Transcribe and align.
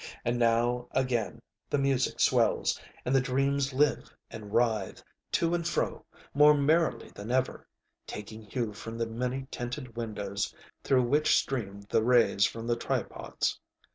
And 0.25 0.39
now 0.39 0.87
again 0.93 1.43
the 1.69 1.77
music 1.77 2.19
swells, 2.19 2.79
and 3.05 3.13
the 3.15 3.21
dreams 3.21 3.71
live, 3.71 4.11
and 4.31 4.51
writhe 4.51 5.03
to 5.33 5.53
and 5.53 5.67
fro 5.67 6.07
more 6.33 6.55
merrily 6.55 7.09
than 7.13 7.29
ever, 7.29 7.67
taking 8.07 8.41
hue 8.41 8.73
from 8.73 8.97
the 8.97 9.05
many 9.05 9.45
tinted 9.51 9.95
windows 9.95 10.55
through 10.83 11.03
which 11.03 11.37
stream 11.37 11.81
the 11.81 12.03
rays 12.03 12.45
from 12.47 12.65
the 12.65 12.75
tripods. 12.75 13.59